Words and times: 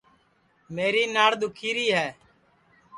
میری 0.75 1.03
ناڑ 1.15 1.31
دُؔکھی 1.39 1.69
ری 1.75 1.87
ہے 1.97 2.07